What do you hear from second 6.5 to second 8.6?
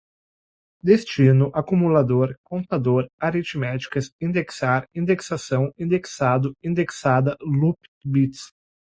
indexada, loop, bits